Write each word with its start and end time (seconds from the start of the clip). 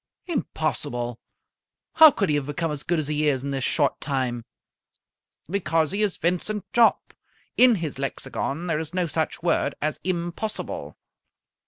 "Impossible! 0.25 1.19
How 1.93 2.09
could 2.09 2.29
he 2.29 2.33
have 2.33 2.47
become 2.47 2.71
as 2.71 2.81
good 2.81 2.97
as 2.97 3.07
he 3.07 3.27
is 3.27 3.43
in 3.43 3.51
this 3.51 3.63
short 3.63 3.99
time?" 4.01 4.45
"Because 5.47 5.91
he 5.91 6.01
is 6.01 6.17
Vincent 6.17 6.65
Jopp! 6.73 7.13
In 7.55 7.75
his 7.75 7.99
lexicon 7.99 8.65
there 8.65 8.79
is 8.79 8.95
no 8.95 9.05
such 9.05 9.43
word 9.43 9.75
as 9.79 9.99
impossible." 10.03 10.97